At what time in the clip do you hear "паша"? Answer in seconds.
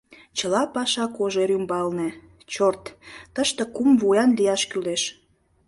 0.75-1.05